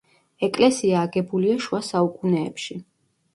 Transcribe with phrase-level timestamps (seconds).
[0.45, 2.81] ეკლესია აგებულია შუა საუკუნეებში.